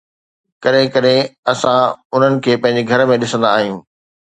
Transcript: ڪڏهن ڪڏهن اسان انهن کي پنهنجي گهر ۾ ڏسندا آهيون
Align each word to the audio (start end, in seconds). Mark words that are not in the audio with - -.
ڪڏهن 0.63 0.87
ڪڏهن 0.95 1.29
اسان 1.51 1.77
انهن 2.15 2.33
کي 2.47 2.59
پنهنجي 2.65 2.87
گهر 2.93 3.07
۾ 3.15 3.21
ڏسندا 3.27 3.55
آهيون 3.61 3.79